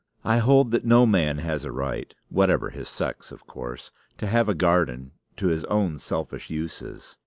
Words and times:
I 0.23 0.39
hold 0.39 0.71
that 0.71 0.83
no 0.83 1.05
man 1.05 1.37
has 1.37 1.63
a 1.63 1.71
right 1.71 2.11
(whatever 2.29 2.71
his 2.71 2.89
sex, 2.89 3.31
of 3.31 3.45
course) 3.45 3.91
to 4.17 4.25
have 4.25 4.49
a 4.49 4.55
garden 4.55 5.11
to 5.37 5.49
his 5.49 5.63
own 5.65 5.99
selfish 5.99 6.49
uses. 6.49 7.17